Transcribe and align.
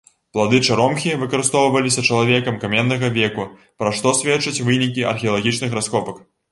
Плады 0.35 0.59
чаромхі 0.69 1.17
выкарыстоўваліся 1.23 2.05
чалавекам 2.09 2.59
каменнага 2.65 3.13
веку, 3.21 3.49
пра 3.83 3.93
што 4.01 4.19
сведчаць 4.23 4.59
вынікі 4.71 5.11
археалагічных 5.15 5.71
раскопак. 5.83 6.31